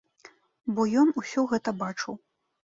Бо 0.79 0.87
ён 1.03 1.13
усё 1.23 1.45
гэта 1.53 1.77
бачыў. 1.85 2.13